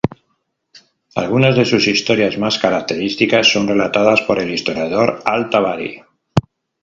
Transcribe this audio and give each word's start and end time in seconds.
Algunas 1.15 1.55
de 1.55 1.63
sus 1.63 1.85
historias 1.87 2.35
más 2.39 2.57
características 2.57 3.51
son 3.51 3.67
relatadas 3.67 4.21
por 4.21 4.39
el 4.39 4.49
historiador 4.51 5.21
al-Tabari. 5.25 6.01